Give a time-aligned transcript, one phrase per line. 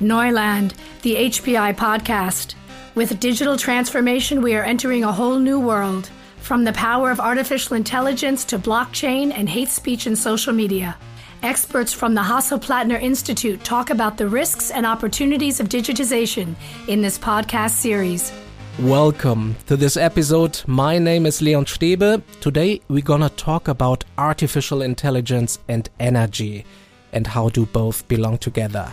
[0.00, 2.54] Neuland, the HPI podcast.
[2.94, 6.08] With digital transformation, we are entering a whole new world.
[6.38, 10.96] From the power of artificial intelligence to blockchain and hate speech in social media.
[11.42, 16.54] Experts from the Hasso-Plattner Institute talk about the risks and opportunities of digitization
[16.86, 18.32] in this podcast series.
[18.78, 20.62] Welcome to this episode.
[20.68, 22.22] My name is Leon Stebe.
[22.40, 26.64] Today we're gonna talk about artificial intelligence and energy
[27.12, 28.92] and how do both belong together.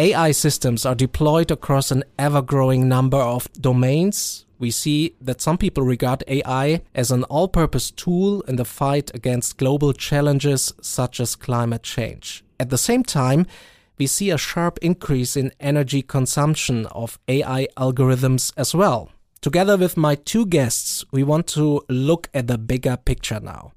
[0.00, 4.46] AI systems are deployed across an ever growing number of domains.
[4.58, 9.14] We see that some people regard AI as an all purpose tool in the fight
[9.14, 12.42] against global challenges such as climate change.
[12.58, 13.46] At the same time,
[13.98, 19.10] we see a sharp increase in energy consumption of AI algorithms as well.
[19.42, 23.72] Together with my two guests, we want to look at the bigger picture now.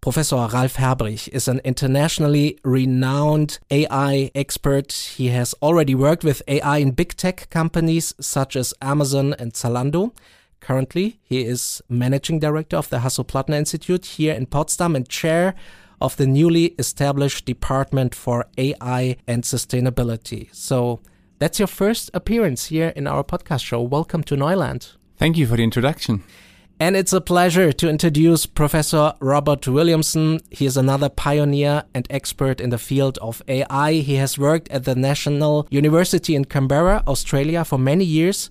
[0.00, 4.92] Professor Ralf Herbrich is an internationally renowned AI expert.
[4.92, 10.12] He has already worked with AI in big tech companies such as Amazon and Zalando.
[10.60, 15.54] Currently, he is managing director of the Hasso-Plattner Institute here in Potsdam and chair
[16.00, 20.54] of the newly established Department for AI and Sustainability.
[20.54, 21.00] So
[21.38, 23.82] that's your first appearance here in our podcast show.
[23.82, 24.92] Welcome to Neuland.
[25.16, 26.22] Thank you for the introduction.
[26.78, 30.40] And it's a pleasure to introduce Professor Robert Williamson.
[30.50, 33.92] He is another pioneer and expert in the field of AI.
[33.94, 38.50] He has worked at the National University in Canberra, Australia for many years.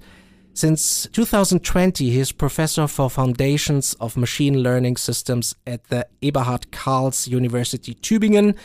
[0.56, 7.28] Since 2020, he is professor for foundations of machine learning systems at the Eberhard Karls
[7.28, 8.56] University Tübingen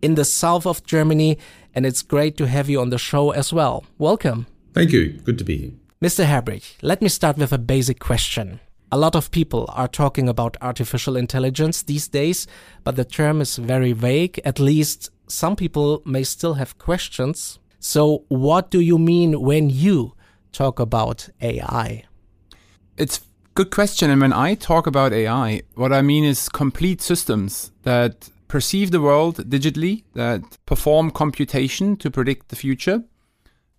[0.00, 1.36] in the south of Germany.
[1.74, 3.84] And it's great to have you on the show as well.
[3.98, 4.46] Welcome.
[4.72, 5.20] Thank you.
[5.24, 5.72] Good to be here.
[6.00, 6.24] Mr.
[6.24, 8.60] Herbrich, let me start with a basic question.
[8.92, 12.46] A lot of people are talking about artificial intelligence these days,
[12.82, 14.40] but the term is very vague.
[14.44, 17.60] At least some people may still have questions.
[17.78, 20.14] So, what do you mean when you
[20.52, 22.04] talk about AI?
[22.96, 23.20] It's
[23.54, 28.28] good question and when I talk about AI, what I mean is complete systems that
[28.48, 33.04] perceive the world digitally, that perform computation to predict the future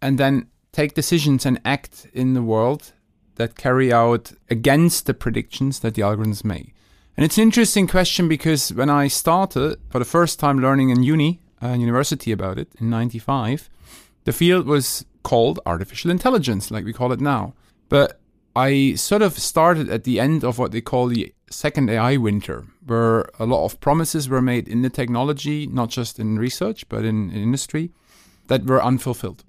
[0.01, 2.93] and then take decisions and act in the world
[3.35, 6.73] that carry out against the predictions that the algorithms make.
[7.17, 11.03] And it's an interesting question because when I started for the first time learning in
[11.03, 13.69] uni, uh, university about it in 95,
[14.23, 17.53] the field was called artificial intelligence, like we call it now.
[17.89, 18.19] But
[18.55, 22.65] I sort of started at the end of what they call the second AI winter,
[22.85, 27.05] where a lot of promises were made in the technology, not just in research, but
[27.05, 27.91] in, in industry,
[28.47, 29.43] that were unfulfilled.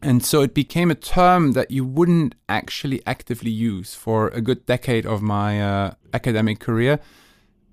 [0.00, 4.64] And so it became a term that you wouldn't actually actively use for a good
[4.64, 7.00] decade of my uh, academic career,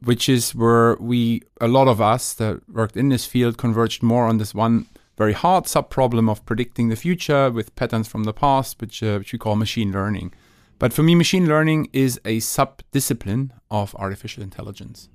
[0.01, 4.25] which is where we, a lot of us that worked in this field, converged more
[4.25, 4.87] on this one
[5.17, 9.17] very hard sub problem of predicting the future with patterns from the past, which, uh,
[9.19, 10.33] which we call machine learning.
[10.77, 15.09] But for me, machine learning is a sub discipline of artificial intelligence.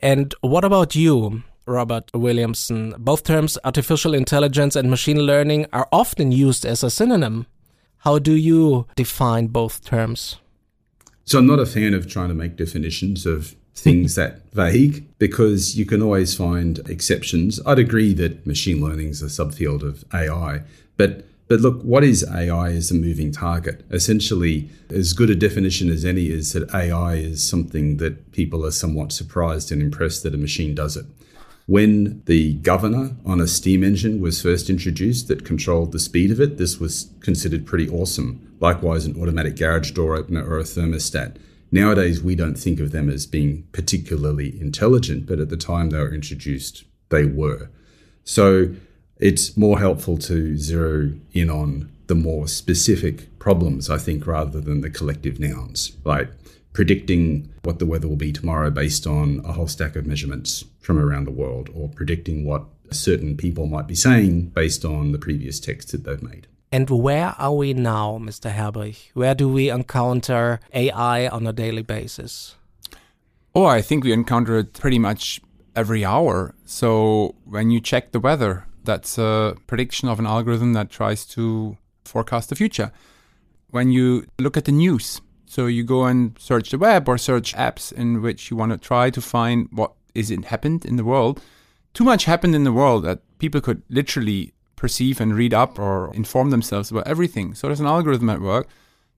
[0.00, 1.42] And what about you?
[1.66, 2.94] Robert Williamson.
[2.98, 7.46] Both terms, artificial intelligence and machine learning, are often used as a synonym.
[7.98, 10.36] How do you define both terms?
[11.24, 15.76] So, I'm not a fan of trying to make definitions of things that vague because
[15.76, 17.60] you can always find exceptions.
[17.66, 20.62] I'd agree that machine learning is a subfield of AI,
[20.96, 23.84] but but look, what is AI is a moving target.
[23.90, 28.70] Essentially, as good a definition as any is that AI is something that people are
[28.70, 31.04] somewhat surprised and impressed that a machine does it.
[31.66, 36.40] When the governor on a steam engine was first introduced that controlled the speed of
[36.40, 38.56] it, this was considered pretty awesome.
[38.60, 41.36] Likewise, an automatic garage door opener or a thermostat.
[41.70, 45.98] Nowadays, we don't think of them as being particularly intelligent, but at the time they
[45.98, 47.70] were introduced, they were.
[48.24, 48.74] So
[49.18, 54.80] it's more helpful to zero in on the more specific problems, I think, rather than
[54.80, 55.96] the collective nouns.
[56.04, 56.28] Right?
[56.72, 60.98] Predicting what the weather will be tomorrow based on a whole stack of measurements from
[60.98, 65.60] around the world, or predicting what certain people might be saying based on the previous
[65.60, 66.46] text that they've made.
[66.70, 68.50] And where are we now, Mr.
[68.50, 69.10] Herbrich?
[69.12, 72.56] Where do we encounter AI on a daily basis?
[73.54, 75.40] Oh, I think we encounter it pretty much
[75.76, 76.54] every hour.
[76.64, 81.76] So when you check the weather, that's a prediction of an algorithm that tries to
[82.04, 82.90] forecast the future.
[83.70, 85.20] When you look at the news,
[85.52, 88.78] so you go and search the web or search apps in which you want to
[88.78, 91.42] try to find what is it happened in the world.
[91.92, 96.10] Too much happened in the world that people could literally perceive and read up or
[96.14, 97.54] inform themselves about everything.
[97.54, 98.66] So there's an algorithm at work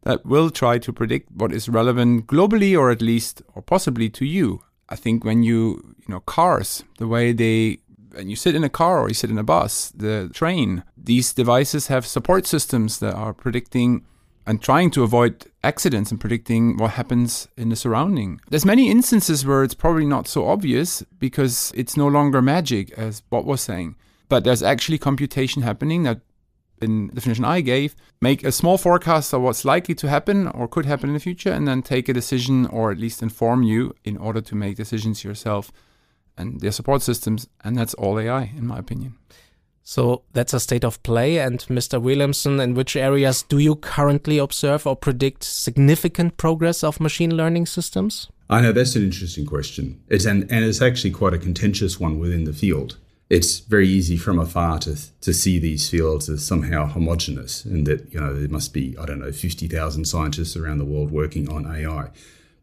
[0.02, 4.24] that will try to predict what is relevant globally or at least or possibly to
[4.24, 4.60] you.
[4.88, 7.78] I think when you, you know, cars, the way they
[8.16, 11.32] and you sit in a car or you sit in a bus, the train, these
[11.32, 14.04] devices have support systems that are predicting
[14.46, 18.40] and trying to avoid accidents and predicting what happens in the surrounding.
[18.50, 23.20] There's many instances where it's probably not so obvious because it's no longer magic, as
[23.20, 23.96] Bob was saying.
[24.28, 26.20] But there's actually computation happening that,
[26.82, 30.68] in the definition I gave, make a small forecast of what's likely to happen or
[30.68, 33.94] could happen in the future, and then take a decision or at least inform you
[34.04, 35.72] in order to make decisions yourself
[36.36, 37.48] and their support systems.
[37.62, 39.14] And that's all AI, in my opinion.
[39.86, 41.38] So that's a state of play.
[41.38, 42.00] And Mr.
[42.00, 47.66] Williamson, in which areas do you currently observe or predict significant progress of machine learning
[47.66, 48.28] systems?
[48.48, 50.02] I know that's an interesting question.
[50.08, 52.96] It's and, and it's actually quite a contentious one within the field.
[53.28, 58.12] It's very easy from afar to, to see these fields as somehow homogenous and that,
[58.12, 61.66] you know, there must be, I don't know, 50,000 scientists around the world working on
[61.66, 62.10] AI.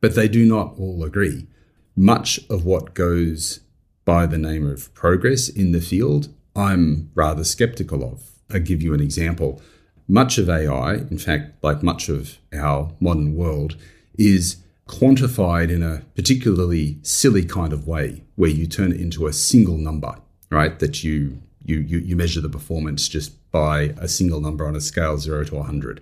[0.02, 1.48] But they do not all agree.
[1.96, 3.60] Much of what goes
[4.06, 8.24] by the name of progress in the field I'm rather skeptical of.
[8.52, 9.62] I'll give you an example.
[10.08, 13.78] Much of AI, in fact, like much of our modern world,
[14.18, 14.58] is
[14.88, 19.78] quantified in a particularly silly kind of way where you turn it into a single
[19.78, 20.16] number,
[20.50, 20.80] right?
[20.80, 25.18] That you you you, measure the performance just by a single number on a scale
[25.18, 26.02] 0 to 100.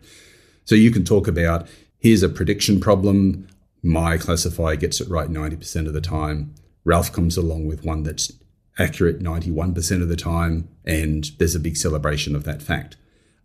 [0.66, 1.68] So you can talk about
[2.00, 3.48] here's a prediction problem,
[3.84, 6.54] my classifier gets it right 90% of the time.
[6.86, 8.32] Ralf comes along with one that's
[8.80, 12.96] accurate 91% of the time, and there's a big celebration of that fact.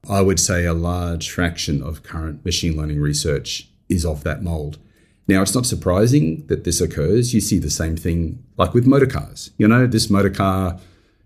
[0.08, 4.78] I would say a large fraction of current machine learning research is of that mold.
[5.26, 7.32] Now, it's not surprising that this occurs.
[7.32, 9.50] You see the same thing like with motor cars.
[9.56, 10.78] You know, this motor car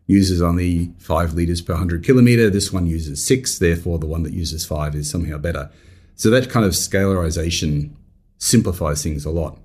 [0.06, 4.32] uses only five litres per 100 kilometre, this one uses six, therefore, the one that
[4.32, 5.70] uses five is somehow better.
[6.14, 7.90] So, that kind of scalarization
[8.38, 9.58] simplifies things a lot.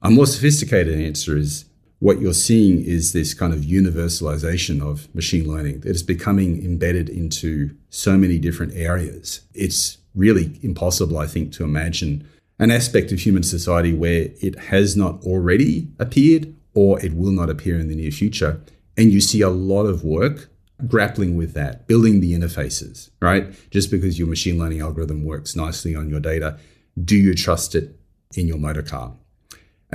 [0.00, 1.64] A more sophisticated answer is
[1.98, 7.08] what you're seeing is this kind of universalization of machine learning that is becoming embedded
[7.08, 9.40] into so many different areas.
[9.54, 12.28] It's really impossible, I think, to imagine
[12.58, 17.50] an aspect of human society where it has not already appeared or it will not
[17.50, 18.60] appear in the near future.
[18.96, 20.50] And you see a lot of work
[20.86, 23.54] grappling with that, building the interfaces, right?
[23.70, 26.58] Just because your machine learning algorithm works nicely on your data,
[27.02, 27.98] do you trust it
[28.34, 29.14] in your motor car?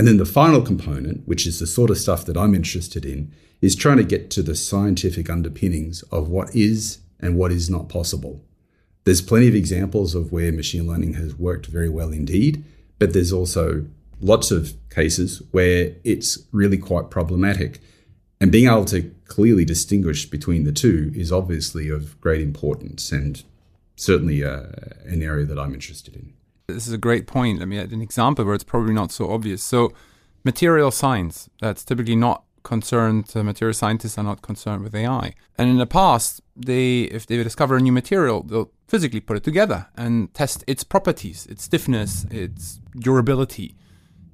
[0.01, 3.31] And then the final component, which is the sort of stuff that I'm interested in,
[3.62, 7.88] is trying to get to the scientific underpinnings of what is and what is not
[7.88, 8.44] possible.
[9.03, 12.63] There's plenty of examples of where machine learning has worked very well indeed,
[12.98, 13.86] but there's also
[14.19, 17.80] lots of cases where it's really quite problematic.
[18.39, 23.44] And being able to clearly distinguish between the two is obviously of great importance and
[23.98, 24.63] certainly uh,
[25.06, 26.33] an area that I'm interested in
[26.73, 27.59] this is a great point.
[27.59, 29.63] Let me add an example where it's probably not so obvious.
[29.63, 29.94] So,
[30.44, 35.33] material science, that's typically not concerned, uh, material scientists are not concerned with AI.
[35.57, 39.44] And in the past, they, if they discover a new material, they'll physically put it
[39.44, 43.75] together and test its properties, its stiffness, its durability.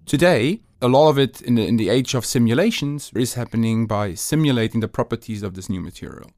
[0.05, 4.13] Today, a lot of it in the, in the age of simulations is happening by
[4.13, 6.31] simulating the properties of this new material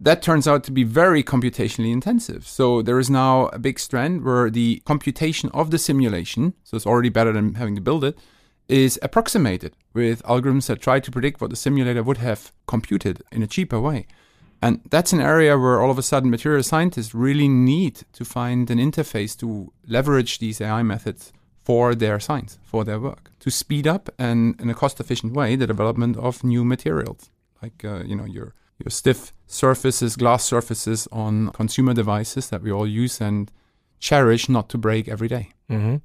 [0.00, 2.46] that turns out to be very computationally intensive.
[2.46, 6.86] So there is now a big strand where the computation of the simulation, so it's
[6.86, 8.18] already better than having to build it,
[8.68, 13.42] is approximated with algorithms that try to predict what the simulator would have computed in
[13.42, 14.06] a cheaper way.
[14.60, 18.70] And that's an area where all of a sudden material scientists really need to find
[18.70, 23.86] an interface to leverage these AI methods for their science, for their work, to speed
[23.86, 27.30] up and in a cost efficient way the development of new materials,
[27.62, 32.70] like uh, you know your your stiff surfaces, glass surfaces on consumer devices that we
[32.70, 33.50] all use and
[33.98, 35.50] cherish not to break every day.
[35.68, 35.96] Mm-hmm.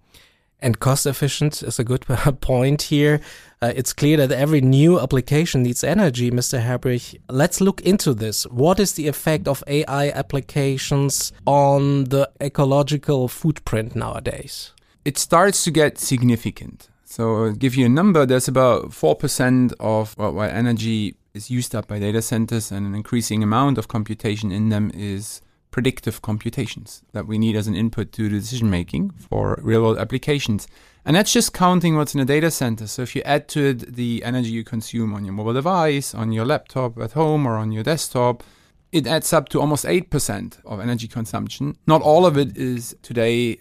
[0.60, 2.06] And cost efficient is a good
[2.42, 3.20] point here.
[3.62, 6.66] Uh, it's clear that every new application needs energy, Mr.
[6.66, 7.20] Herbrich.
[7.30, 8.46] Let's look into this.
[8.48, 14.72] What is the effect of AI applications on the ecological footprint nowadays?
[15.04, 16.88] It starts to get significant.
[17.04, 18.26] So, I'll give you a number.
[18.26, 23.42] There's about 4% of what energy is used up by data centers, and an increasing
[23.42, 28.30] amount of computation in them is predictive computations that we need as an input to
[28.30, 30.68] decision making for real world applications.
[31.04, 32.86] And that's just counting what's in a data center.
[32.86, 36.32] So if you add to it the energy you consume on your mobile device, on
[36.32, 38.44] your laptop at home, or on your desktop,
[38.92, 41.76] it adds up to almost 8% of energy consumption.
[41.88, 43.58] Not all of it is today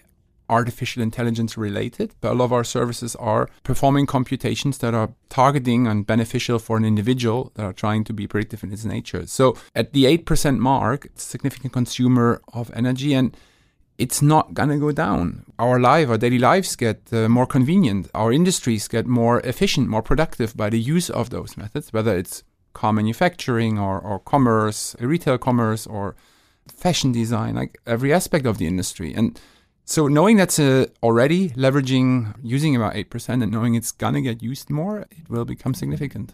[0.52, 5.86] artificial intelligence related, but a lot of our services are performing computations that are targeting
[5.86, 9.26] and beneficial for an individual that are trying to be predictive in its nature.
[9.26, 13.34] So at the 8% mark, it's a significant consumer of energy and
[13.96, 15.44] it's not going to go down.
[15.58, 18.10] Our life, our daily lives get uh, more convenient.
[18.14, 22.42] Our industries get more efficient, more productive by the use of those methods, whether it's
[22.74, 26.14] car manufacturing or, or commerce, retail commerce or
[26.66, 29.14] fashion design, like every aspect of the industry.
[29.14, 29.40] And
[29.84, 34.42] so knowing that's uh, already leveraging using about 8% and knowing it's going to get
[34.42, 36.32] used more, it will become significant.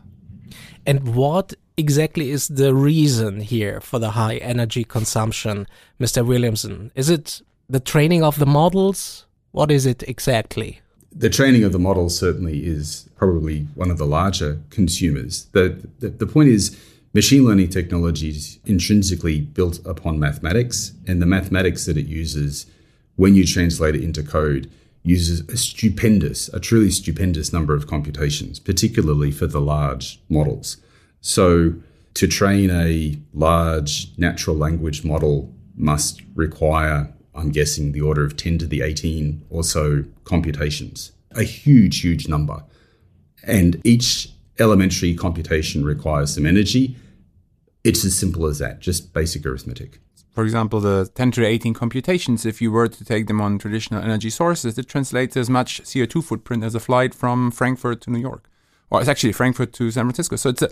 [0.86, 5.66] And what exactly is the reason here for the high energy consumption,
[6.00, 6.26] Mr.
[6.26, 6.90] Williamson?
[6.94, 9.26] Is it the training of the models?
[9.52, 10.80] What is it exactly?
[11.10, 15.46] The training of the models certainly is probably one of the larger consumers.
[15.52, 16.78] The, the, the point is,
[17.14, 22.66] machine learning technology is intrinsically built upon mathematics, and the mathematics that it uses
[23.18, 24.70] when you translate it into code
[25.02, 30.76] uses a stupendous, a truly stupendous number of computations, particularly for the large models.
[31.20, 31.74] So
[32.14, 38.58] to train a large natural language model must require, I'm guessing, the order of 10
[38.58, 42.62] to the 18 or so computations, a huge, huge number.
[43.42, 46.94] And each elementary computation requires some energy.
[47.82, 49.98] It's as simple as that, just basic arithmetic
[50.38, 53.58] for example, the 10 to the 18 computations, if you were to take them on
[53.58, 58.10] traditional energy sources, it translates as much CO2 footprint as a flight from Frankfurt to
[58.12, 58.48] New York.
[58.88, 60.36] Or it's actually Frankfurt to San Francisco.
[60.36, 60.70] So it's a,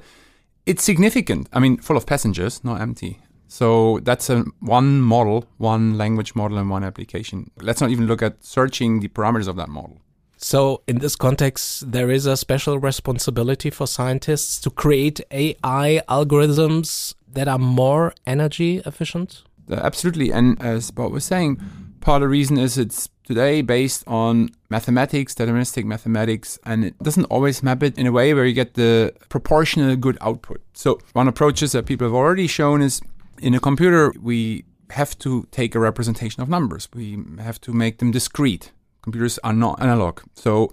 [0.67, 1.49] it's significant.
[1.53, 3.19] I mean, full of passengers, not empty.
[3.49, 7.51] So that's a one model, one language model, and one application.
[7.61, 10.01] Let's not even look at searching the parameters of that model.
[10.37, 17.15] So, in this context, there is a special responsibility for scientists to create AI algorithms
[17.37, 19.43] that are more energy efficient?
[19.71, 20.33] Absolutely.
[20.33, 21.61] And as Bob was saying,
[22.01, 27.25] part of the reason is it's today based on mathematics, deterministic mathematics, and it doesn't
[27.25, 30.61] always map it in a way where you get the proportional good output.
[30.75, 33.01] So one approach that people have already shown is
[33.41, 36.89] in a computer, we have to take a representation of numbers.
[36.95, 38.73] We have to make them discrete.
[39.03, 40.21] Computers are not analog.
[40.35, 40.73] So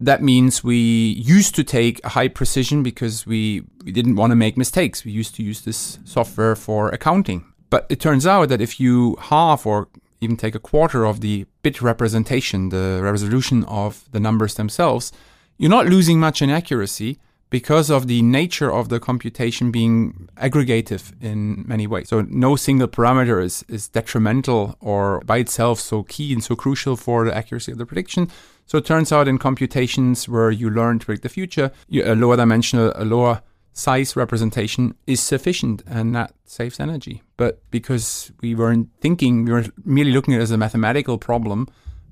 [0.00, 4.36] that means we used to take a high precision because we, we didn't want to
[4.36, 5.04] make mistakes.
[5.04, 7.44] We used to use this software for accounting.
[7.70, 9.88] But it turns out that if you half or
[10.20, 15.12] even take a quarter of the bit representation, the resolution of the numbers themselves,
[15.58, 17.18] you're not losing much in accuracy
[17.48, 22.08] because of the nature of the computation being aggregative in many ways.
[22.08, 26.96] So no single parameter is, is detrimental or by itself so key and so crucial
[26.96, 28.28] for the accuracy of the prediction.
[28.66, 32.36] So it turns out in computations where you learn to predict the future, a lower
[32.36, 33.42] dimensional, a lower
[33.72, 37.22] size representation is sufficient and that saves energy.
[37.36, 41.68] But because we weren't thinking, we were merely looking at it as a mathematical problem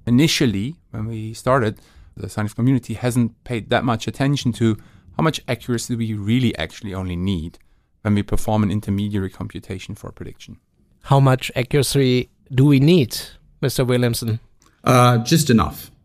[0.07, 1.81] initially when we started,
[2.17, 4.77] the scientific community hasn't paid that much attention to
[5.17, 7.59] how much accuracy we really actually only need
[8.03, 10.59] when we perform an intermediary computation for prediction.
[11.05, 13.17] How much accuracy do we need,
[13.63, 13.87] Mr.
[13.87, 14.41] Williamson?
[14.83, 15.91] Uh, just enough.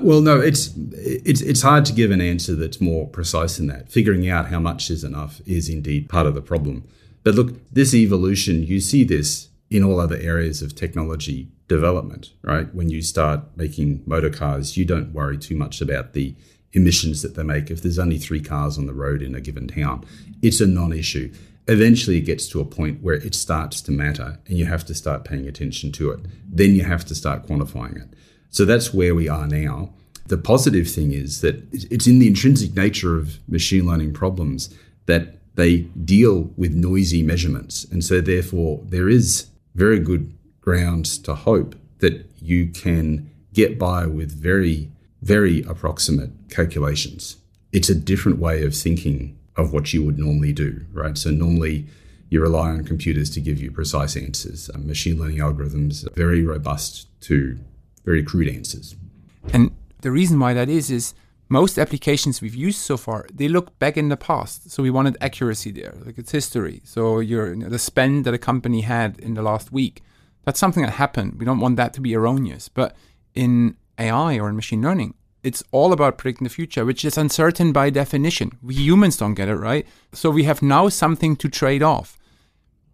[0.00, 3.90] Well, no, it's it's it's hard to give an answer that's more precise than that.
[3.90, 6.84] Figuring out how much is enough is indeed part of the problem.
[7.24, 12.72] But look, this evolution, you see this in all other areas of technology development, right?
[12.74, 16.36] When you start making motor cars, you don't worry too much about the
[16.74, 17.70] emissions that they make.
[17.70, 20.04] If there's only three cars on the road in a given town,
[20.42, 21.32] it's a non-issue.
[21.66, 24.94] Eventually, it gets to a point where it starts to matter, and you have to
[24.94, 26.20] start paying attention to it.
[26.46, 28.14] Then you have to start quantifying it.
[28.50, 29.94] So that's where we are now.
[30.26, 34.74] The positive thing is that it's in the intrinsic nature of machine learning problems
[35.06, 37.84] that they deal with noisy measurements.
[37.84, 44.06] And so, therefore, there is very good grounds to hope that you can get by
[44.06, 44.90] with very,
[45.22, 47.36] very approximate calculations.
[47.72, 51.16] It's a different way of thinking of what you would normally do, right?
[51.16, 51.86] So, normally,
[52.30, 54.68] you rely on computers to give you precise answers.
[54.68, 57.58] Uh, machine learning algorithms are very robust to
[58.04, 58.96] very crude answers.
[59.52, 59.70] And
[60.00, 61.14] the reason why that is is
[61.48, 65.16] most applications we've used so far they look back in the past so we wanted
[65.20, 66.80] accuracy there like it's history.
[66.84, 70.02] So your the spend that a company had in the last week
[70.44, 71.38] that's something that happened.
[71.38, 72.68] We don't want that to be erroneous.
[72.68, 72.96] But
[73.34, 77.72] in ai or in machine learning it's all about predicting the future which is uncertain
[77.72, 78.58] by definition.
[78.62, 79.86] We humans don't get it right?
[80.12, 82.18] So we have now something to trade off.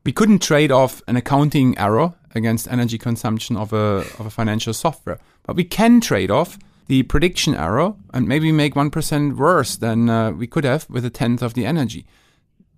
[0.04, 4.73] We couldn't trade off an accounting error against energy consumption of a, of a financial
[4.73, 5.19] software.
[5.42, 10.33] But we can trade off the prediction error and maybe make 1% worse than uh,
[10.33, 12.07] we could have with a tenth of the energy.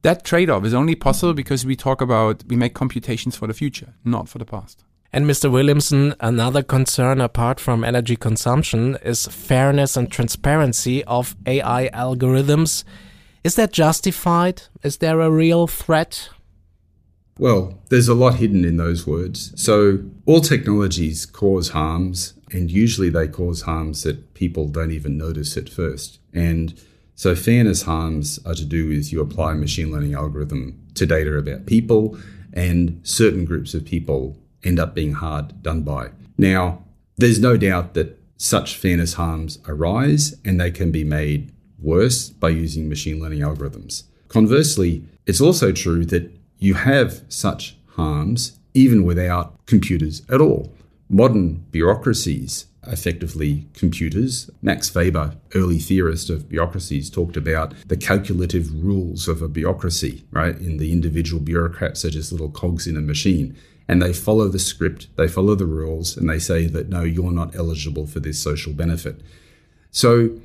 [0.03, 3.55] That trade off is only possible because we talk about, we make computations for the
[3.55, 4.85] future, not for the past.
[5.13, 5.51] And Mr.
[5.51, 12.83] Williamson, another concern apart from energy consumption is fairness and transparency of AI algorithms.
[13.45, 14.63] Is that justified?
[14.83, 16.31] Is there a real threat?
[17.39, 19.53] Well, there's a lot hidden in those words.
[19.61, 25.57] So, all technologies cause harms, and usually they cause harms that people don't even notice
[25.57, 26.19] at first.
[26.33, 26.75] And
[27.15, 31.37] So, fairness harms are to do with you apply a machine learning algorithm to data
[31.37, 32.19] about people,
[32.53, 36.11] and certain groups of people end up being hard done by.
[36.39, 36.83] Now,
[37.17, 42.49] there's no doubt that such fairness harms arise and they can be made worse by
[42.49, 44.05] using machine learning algorithms.
[44.29, 50.73] Conversely, it's also true that you have such harms even without computers at all.
[51.15, 59.29] Modern bureaucracies, effectively computers, Max Weber, early theorist of bureaucracies, talked about the calculative rules
[59.29, 60.57] of a bureaucracy, right?
[60.57, 63.55] In the individual bureaucrats are just little cogs in a machine
[63.87, 67.31] and they follow the script, they follow the rules, and they say that no, you're
[67.31, 69.21] not eligible for this social benefit.
[69.91, 70.41] So,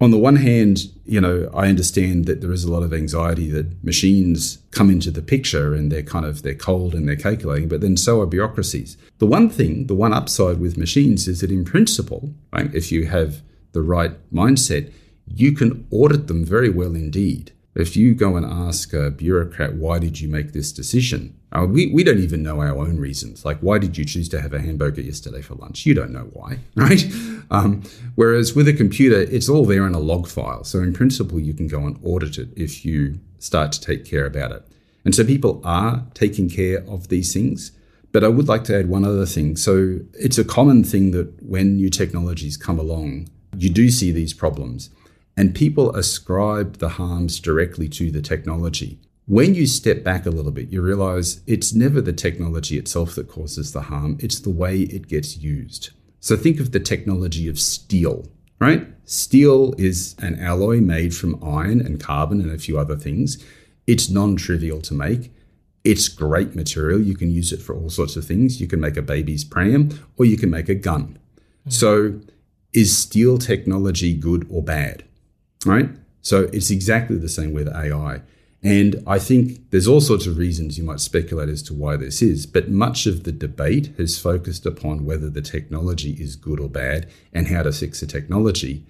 [0.00, 3.50] on the one hand, you know, I understand that there is a lot of anxiety
[3.50, 7.68] that machines come into the picture and they're kind of they're cold and they're calculating,
[7.68, 8.96] but then so are bureaucracies.
[9.18, 13.06] The one thing, the one upside with machines is that in principle, right, if you
[13.06, 13.42] have
[13.72, 14.90] the right mindset,
[15.26, 17.52] you can audit them very well indeed.
[17.74, 21.38] If you go and ask a bureaucrat, why did you make this decision?
[21.52, 23.44] Uh, we, we don't even know our own reasons.
[23.44, 25.86] Like, why did you choose to have a hamburger yesterday for lunch?
[25.86, 27.04] You don't know why, right?
[27.50, 27.82] Um,
[28.16, 30.64] whereas with a computer, it's all there in a log file.
[30.64, 34.26] So, in principle, you can go and audit it if you start to take care
[34.26, 34.66] about it.
[35.04, 37.72] And so, people are taking care of these things.
[38.12, 39.54] But I would like to add one other thing.
[39.54, 44.34] So, it's a common thing that when new technologies come along, you do see these
[44.34, 44.90] problems
[45.40, 48.98] and people ascribe the harms directly to the technology.
[49.24, 53.26] When you step back a little bit, you realize it's never the technology itself that
[53.26, 55.92] causes the harm, it's the way it gets used.
[56.20, 58.28] So think of the technology of steel,
[58.58, 58.86] right?
[59.06, 63.42] Steel is an alloy made from iron and carbon and a few other things.
[63.86, 65.32] It's non trivial to make.
[65.84, 67.00] It's great material.
[67.00, 68.60] You can use it for all sorts of things.
[68.60, 71.18] You can make a baby's pram or you can make a gun.
[71.66, 71.72] Mm.
[71.72, 72.20] So,
[72.74, 75.04] is steel technology good or bad?
[75.66, 75.88] Right?
[76.22, 78.22] So it's exactly the same with AI.
[78.62, 82.20] And I think there's all sorts of reasons you might speculate as to why this
[82.20, 86.68] is, but much of the debate has focused upon whether the technology is good or
[86.68, 88.84] bad and how to fix the technology.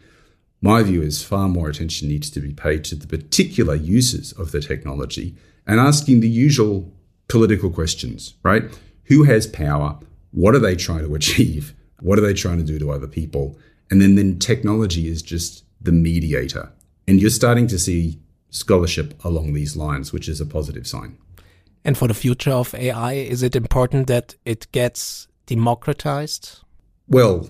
[0.60, 4.50] My view is far more attention needs to be paid to the particular uses of
[4.50, 6.92] the technology and asking the usual
[7.28, 8.64] political questions, right?
[9.04, 9.98] Who has power?
[10.32, 11.74] What are they trying to achieve?
[12.00, 13.56] What are they trying to do to other people?
[13.88, 16.72] And then, then technology is just the mediator.
[17.06, 18.18] And you're starting to see
[18.50, 21.16] scholarship along these lines, which is a positive sign.
[21.84, 26.60] And for the future of AI, is it important that it gets democratized?
[27.08, 27.48] Well,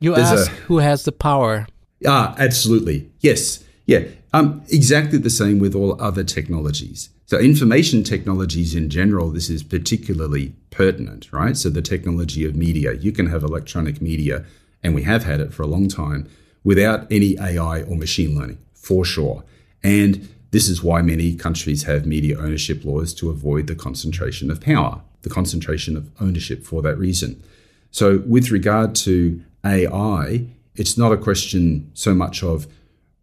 [0.00, 1.66] you ask a, who has the power.
[2.06, 3.10] Ah, absolutely.
[3.20, 3.62] Yes.
[3.86, 4.04] Yeah.
[4.32, 7.10] Um, exactly the same with all other technologies.
[7.26, 11.56] So, information technologies in general, this is particularly pertinent, right?
[11.56, 14.44] So, the technology of media, you can have electronic media,
[14.82, 16.28] and we have had it for a long time,
[16.64, 19.44] without any AI or machine learning, for sure.
[19.82, 24.60] And this is why many countries have media ownership laws to avoid the concentration of
[24.60, 27.42] power, the concentration of ownership for that reason.
[27.90, 32.66] So, with regard to AI, it's not a question so much of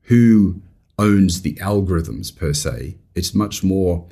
[0.04, 0.62] who
[0.98, 4.08] owns the algorithms per se, it's much more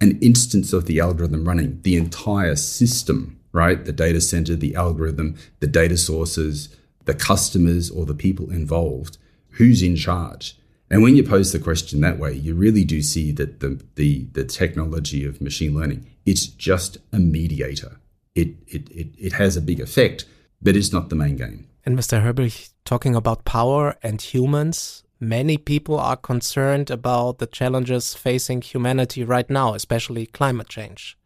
[0.00, 3.84] an instance of the algorithm running, the entire system, right?
[3.84, 9.18] The data center, the algorithm, the data sources, the customers or the people involved,
[9.50, 10.56] who's in charge?
[10.90, 14.26] And when you pose the question that way, you really do see that the, the,
[14.32, 17.98] the technology of machine learning, it's just a mediator.
[18.34, 20.26] It, it, it, it has a big effect,
[20.60, 21.68] but it's not the main game.
[21.84, 22.22] And Mr.
[22.22, 29.24] Herbrich, talking about power and humans, many people are concerned about the challenges facing humanity
[29.24, 31.16] right now, especially climate change.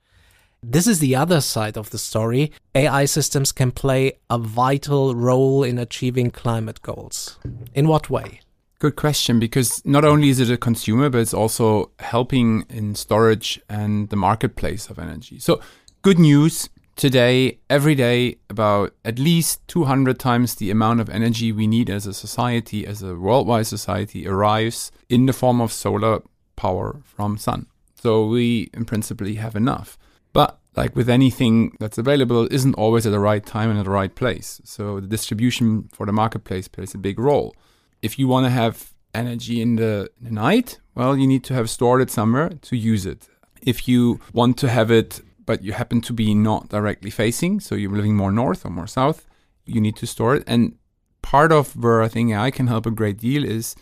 [0.62, 2.53] This is the other side of the story.
[2.75, 7.38] AI systems can play a vital role in achieving climate goals.
[7.75, 8.40] In what way?
[8.79, 13.61] Good question, because not only is it a consumer, but it's also helping in storage
[13.71, 15.38] and the marketplace of energy.
[15.38, 15.61] So,
[16.03, 21.66] good news today, every day, about at least 200 times the amount of energy we
[21.66, 26.23] need as a society, as a worldwide society, arrives in the form of solar
[26.55, 27.66] power from sun.
[27.95, 29.97] So, we in principle have enough.
[30.37, 33.90] But like with anything that's available, isn't always at the right time and at the
[33.90, 34.61] right place.
[34.64, 37.57] So the distribution for the marketplace plays a big role.
[38.03, 41.55] If you want to have energy in the, in the night, well, you need to
[41.55, 43.29] have stored it somewhere to use it.
[43.62, 47.75] If you want to have it, but you happen to be not directly facing, so
[47.75, 49.27] you're living more north or more south,
[49.64, 50.44] you need to store it.
[50.46, 50.77] And
[51.22, 53.75] part of where I think AI can help a great deal is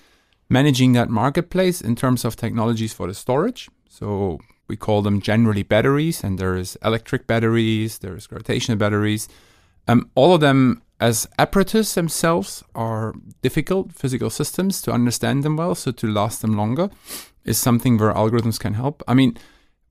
[0.48, 3.68] managing that marketplace in terms of technologies for the storage.
[3.88, 9.28] So we call them generally batteries, and there's electric batteries, there's gravitational batteries.
[9.86, 15.74] Um, all of them as apparatus themselves are difficult physical systems to understand them well,
[15.74, 16.88] so to last them longer
[17.44, 19.02] is something where algorithms can help.
[19.06, 19.36] I mean,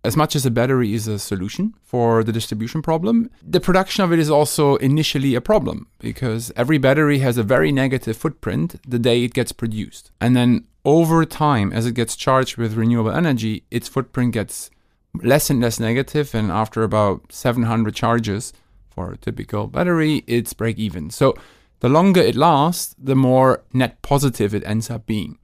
[0.03, 4.11] as much as a battery is a solution for the distribution problem, the production of
[4.11, 8.99] it is also initially a problem because every battery has a very negative footprint the
[8.99, 10.11] day it gets produced.
[10.19, 14.69] And then over time, as it gets charged with renewable energy, its footprint gets
[15.15, 18.53] less and less negative, and after about 700 charges
[18.89, 21.09] for a typical battery, it's break even.
[21.09, 21.35] So
[21.79, 25.37] the longer it lasts, the more net positive it ends up being.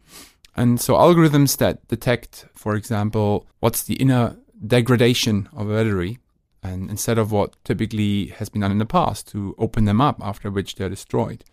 [0.55, 6.19] And so algorithms that detect, for example, what's the inner degradation of a battery,
[6.61, 10.17] and instead of what typically has been done in the past to open them up
[10.21, 11.45] after which they're destroyed.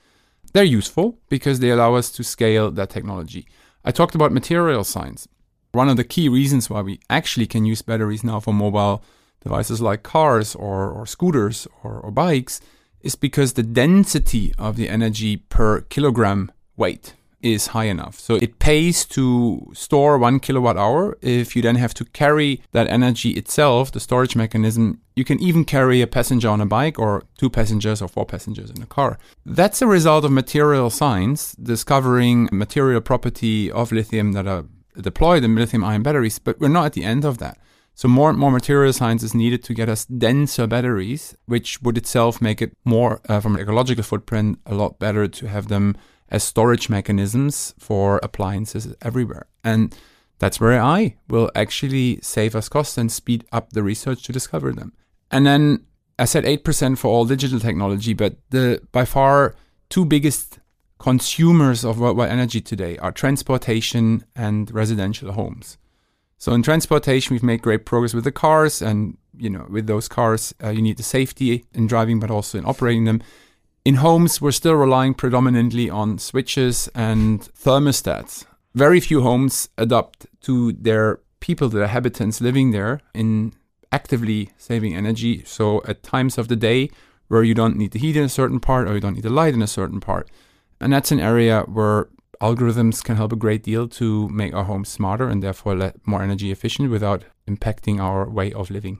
[0.53, 3.47] They're useful because they allow us to scale that technology.
[3.87, 5.29] I talked about material science.
[5.71, 9.05] One of the key reasons why we actually can use batteries now for mobile
[9.41, 12.61] devices like cars or, or scooters or, or bikes
[13.01, 17.15] is because the density of the energy per kilogram weight
[17.47, 18.19] is high enough.
[18.19, 21.17] So it pays to store one kilowatt hour.
[21.23, 25.65] If you then have to carry that energy itself, the storage mechanism, you can even
[25.65, 29.19] carry a passenger on a bike or two passengers or four passengers in a car.
[29.45, 34.65] That's a result of material science discovering material property of lithium that are
[35.01, 37.59] deployed in lithium ion batteries, but we're not at the end of that.
[37.95, 41.97] So more and more material science is needed to get us denser batteries, which would
[41.97, 45.97] itself make it more, uh, from an ecological footprint, a lot better to have them
[46.31, 49.47] as storage mechanisms for appliances everywhere.
[49.63, 49.97] And
[50.39, 54.73] that's where AI will actually save us costs and speed up the research to discover
[54.73, 54.93] them.
[55.31, 55.87] And then
[56.19, 59.55] I said 8% for all digital technology, but the by far
[59.89, 60.59] two biggest
[60.99, 65.79] consumers of worldwide energy today are transportation and residential homes.
[66.39, 70.09] So in transportation, we've made great progress with the cars, and you know, with those
[70.09, 73.23] cars, uh, you need the safety in driving, but also in operating them.
[73.87, 78.45] In homes, we're still relying predominantly on switches and thermostats.
[78.75, 83.53] Very few homes adopt to their people, their habitants living there, in
[83.93, 85.45] actively saving energy.
[85.45, 86.91] So at times of the day
[87.29, 89.31] where you don't need the heat in a certain part or you don't need the
[89.31, 90.29] light in a certain part.
[90.81, 92.09] And that's an area where
[92.43, 96.51] algorithms can help a great deal to make our homes smarter and therefore more energy
[96.51, 98.99] efficient without impacting our way of living.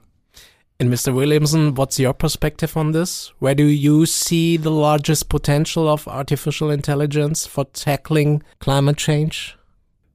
[0.79, 1.13] And Mr.
[1.13, 3.33] Williamson, what's your perspective on this?
[3.39, 9.57] Where do you see the largest potential of artificial intelligence for tackling climate change?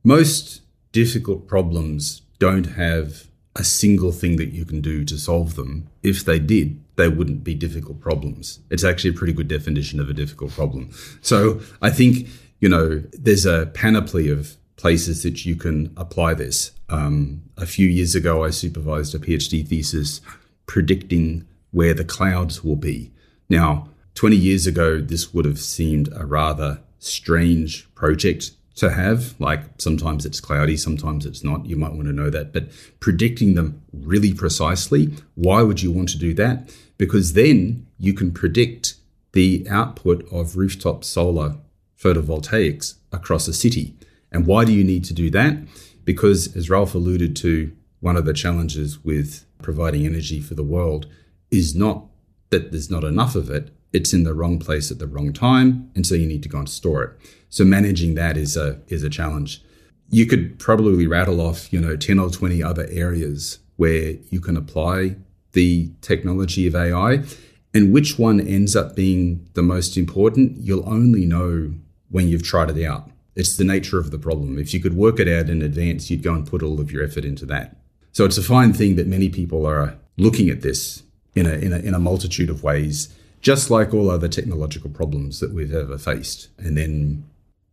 [0.05, 5.89] Most difficult problems don't have a single thing that you can do to solve them.
[6.05, 8.61] If they did, they wouldn't be difficult problems.
[8.71, 10.91] It's actually a pretty good definition of a difficult problem.
[11.23, 12.29] So I think,
[12.61, 16.71] you know, there's a panoply of places that you can apply this.
[16.89, 20.21] Um, a few years ago, I supervised a PhD thesis
[20.67, 23.11] predicting where the clouds will be.
[23.49, 29.35] Now, 20 years ago, this would have seemed a rather strange project to have.
[29.39, 31.67] Like sometimes it's cloudy, sometimes it's not.
[31.67, 32.53] You might want to know that.
[32.53, 32.69] But
[33.01, 36.71] predicting them really precisely, why would you want to do that?
[36.99, 38.95] Because then you can predict
[39.33, 41.57] the output of rooftop solar
[41.99, 43.97] photovoltaics across a city.
[44.31, 45.57] And why do you need to do that?
[46.05, 51.07] Because, as Ralf alluded to, one of the challenges with providing energy for the world
[51.51, 52.07] is not
[52.51, 55.91] that there's not enough of it, it's in the wrong place at the wrong time,
[55.95, 57.11] and so you need to go and store it.
[57.49, 59.63] So managing that is a is a challenge.
[60.09, 64.57] You could probably rattle off, you know, 10 or 20 other areas where you can
[64.57, 65.17] apply
[65.53, 67.23] the technology of AI.
[67.75, 71.73] And which one ends up being the most important, you'll only know
[72.11, 73.11] when you've tried it out.
[73.35, 74.59] It's the nature of the problem.
[74.59, 77.03] If you could work it out in advance, you'd go and put all of your
[77.03, 77.77] effort into that.
[78.13, 81.03] So it's a fine thing that many people are looking at this
[81.35, 83.09] in a, in a, in a multitude of ways,
[83.41, 86.49] just like all other technological problems that we've ever faced.
[86.59, 87.25] And then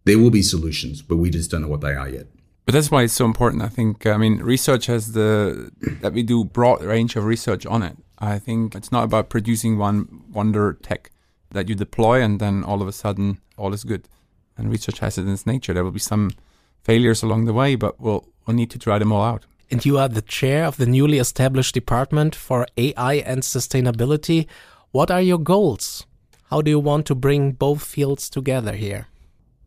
[0.06, 2.28] there will be solutions, but we just don't know what they are yet.
[2.66, 3.64] But that's why it's so important.
[3.64, 5.72] I think, I mean, research has the,
[6.02, 7.98] that we do broad range of research on it.
[8.20, 11.12] I think it's not about producing one wonder tech
[11.52, 14.08] that you deploy and then all of a sudden all is good.
[14.58, 15.74] And research has it in its nature.
[15.74, 16.32] There will be some
[16.82, 19.98] failures along the way, but we'll, we'll need to try them all out and you
[19.98, 24.48] are the chair of the newly established Department for AI and Sustainability.
[24.92, 26.06] What are your goals?
[26.50, 29.08] How do you want to bring both fields together here?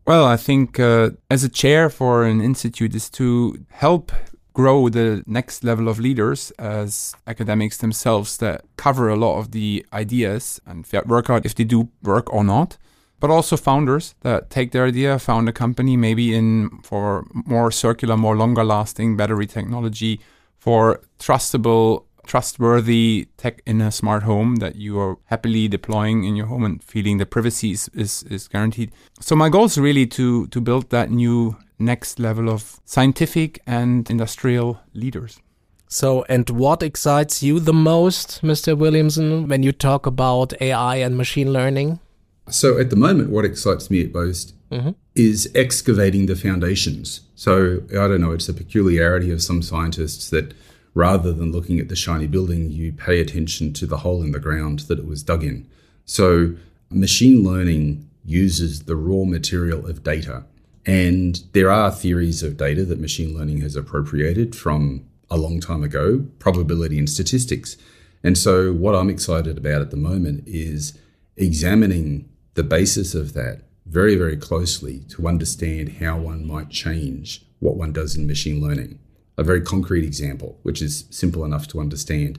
[0.06, 4.10] Well, I think uh, as a chair for an institute is to help
[4.52, 9.86] grow the next level of leaders as academics themselves that cover a lot of the
[9.92, 12.76] ideas and work out if they do work or not
[13.22, 18.16] but also founders that take their idea, found a company maybe in for more circular,
[18.16, 20.20] more longer lasting battery technology
[20.58, 26.46] for trustable trustworthy tech in a smart home that you are happily deploying in your
[26.46, 28.90] home and feeling the privacy is, is, is guaranteed.
[29.20, 34.10] So my goal is really to to build that new next level of scientific and
[34.10, 35.40] industrial leaders.
[35.86, 38.76] So, and what excites you the most, Mr.
[38.76, 42.00] Williamson, when you talk about AI and machine learning?
[42.48, 44.90] So, at the moment, what excites me at most mm-hmm.
[45.14, 47.20] is excavating the foundations.
[47.34, 50.54] So, I don't know, it's a peculiarity of some scientists that
[50.94, 54.40] rather than looking at the shiny building, you pay attention to the hole in the
[54.40, 55.68] ground that it was dug in.
[56.04, 56.54] So,
[56.90, 60.44] machine learning uses the raw material of data.
[60.84, 65.82] And there are theories of data that machine learning has appropriated from a long time
[65.82, 67.76] ago, probability and statistics.
[68.24, 70.98] And so, what I'm excited about at the moment is
[71.36, 77.76] examining the basis of that very, very closely to understand how one might change what
[77.76, 78.98] one does in machine learning.
[79.38, 82.38] A very concrete example, which is simple enough to understand.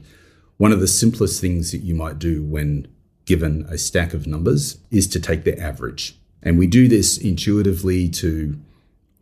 [0.56, 2.88] One of the simplest things that you might do when
[3.24, 6.18] given a stack of numbers is to take the average.
[6.42, 8.58] And we do this intuitively to,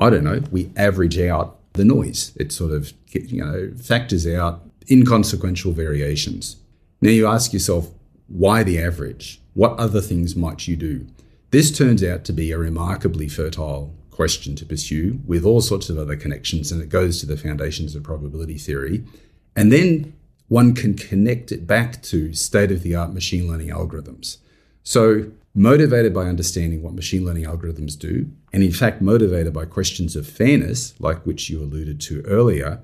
[0.01, 2.33] I don't know, we average out the noise.
[2.37, 6.57] It sort of, you know, factors out inconsequential variations.
[7.01, 7.91] Now you ask yourself,
[8.27, 9.42] why the average?
[9.55, 11.07] What other things might you do?
[11.51, 15.99] This turns out to be a remarkably fertile question to pursue with all sorts of
[15.99, 19.05] other connections, and it goes to the foundations of probability theory.
[19.55, 20.15] And then
[20.49, 24.39] one can connect it back to state of the art machine learning algorithms.
[24.83, 30.17] So, motivated by understanding what machine learning algorithms do, and in fact, motivated by questions
[30.17, 32.81] of fairness, like which you alluded to earlier,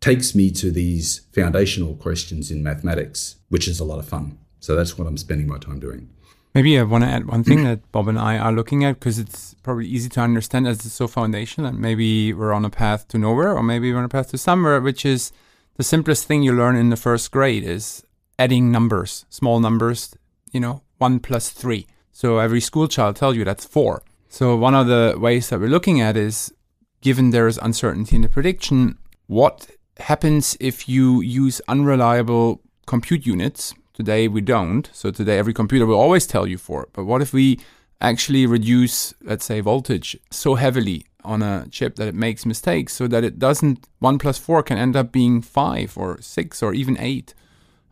[0.00, 4.38] takes me to these foundational questions in mathematics, which is a lot of fun.
[4.64, 6.08] So, that's what I'm spending my time doing.
[6.54, 9.18] Maybe I want to add one thing that Bob and I are looking at because
[9.18, 11.68] it's probably easy to understand as it's so foundational.
[11.68, 14.38] And maybe we're on a path to nowhere, or maybe we're on a path to
[14.38, 15.32] somewhere, which is
[15.76, 18.04] the simplest thing you learn in the first grade is
[18.38, 20.16] adding numbers, small numbers,
[20.50, 21.86] you know, one plus three.
[22.12, 24.02] So every school child tells you that's four.
[24.30, 26.54] So one of the ways that we're looking at is
[27.02, 28.96] given there is uncertainty in the prediction,
[29.26, 34.90] what happens if you use unreliable compute units Today we don't.
[34.92, 36.88] So today every computer will always tell you four.
[36.92, 37.60] But what if we
[38.00, 43.06] actually reduce, let's say, voltage so heavily on a chip that it makes mistakes so
[43.06, 46.98] that it doesn't, one plus four can end up being five or six or even
[46.98, 47.34] eight?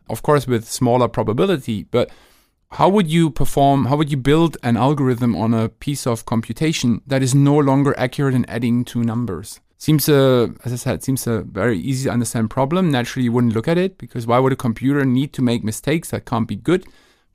[0.09, 2.11] Of course, with smaller probability, but
[2.71, 7.01] how would you perform, how would you build an algorithm on a piece of computation
[7.07, 9.61] that is no longer accurate in adding two numbers?
[9.83, 12.89] Seems a, as I said, seems a very easy to understand problem.
[12.89, 16.11] Naturally, you wouldn't look at it because why would a computer need to make mistakes
[16.11, 16.85] that can't be good?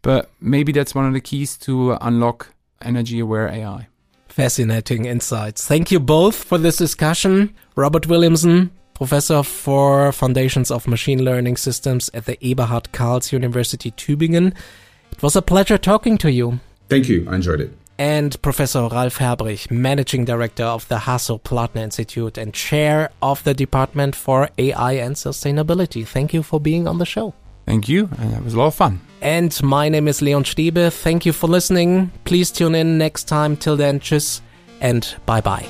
[0.00, 3.88] But maybe that's one of the keys to uh, unlock energy aware AI.
[4.28, 5.66] Fascinating insights.
[5.66, 7.54] Thank you both for this discussion.
[7.76, 14.54] Robert Williamson, Professor for Foundations of Machine Learning Systems at the Eberhard Karls University Tübingen.
[15.12, 16.60] It was a pleasure talking to you.
[16.88, 17.26] Thank you.
[17.28, 23.10] I enjoyed it and Professor Ralf Herbrich, Managing Director of the Hasso-Plattner Institute and Chair
[23.20, 26.06] of the Department for AI and Sustainability.
[26.06, 27.34] Thank you for being on the show.
[27.66, 29.00] Thank you, uh, and it was a lot of fun.
[29.20, 30.90] And my name is Leon Stebe.
[30.90, 32.10] Thank you for listening.
[32.24, 33.56] Please tune in next time.
[33.56, 34.40] Till then, tschüss
[34.80, 35.66] and bye bye.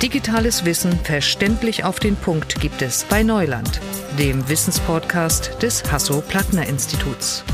[0.00, 3.80] Digitales Wissen verständlich auf den Punkt gibt es bei Neuland,
[4.18, 7.44] dem Wissenspodcast des Hasso-Plattner Instituts.